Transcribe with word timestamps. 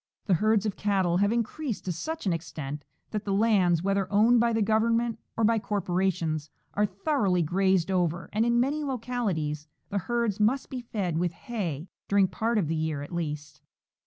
The 0.25 0.33
herds 0.33 0.65
of 0.65 0.75
cattle 0.75 1.17
have 1.17 1.31
increased 1.31 1.85
to 1.85 1.91
such 1.91 2.25
an 2.25 2.33
extent 2.33 2.83
that 3.11 3.23
the 3.23 3.31
lands, 3.35 3.83
whether 3.83 4.11
owned 4.11 4.39
by 4.39 4.51
the 4.51 4.63
Government 4.63 5.19
or 5.37 5.43
by 5.43 5.59
corporations, 5.59 6.49
are 6.73 6.87
thoroughly 6.87 7.43
grazed 7.43 7.91
over, 7.91 8.27
and 8.33 8.43
in 8.43 8.59
many 8.59 8.83
localities 8.83 9.67
the 9.89 9.99
herds 9.99 10.39
must 10.39 10.71
be 10.71 10.81
fed 10.81 11.19
with 11.19 11.33
hay, 11.33 11.87
during 12.07 12.27
part 12.27 12.57
of 12.57 12.67
the 12.67 12.75
year 12.75 13.03
at 13.03 13.13
least. 13.13 13.61